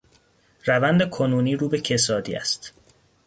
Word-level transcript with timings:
روند 0.65 1.09
کنونی 1.09 1.55
رو 1.55 1.69
به 1.69 1.81
کسادی 1.81 2.35
است. 2.35 2.73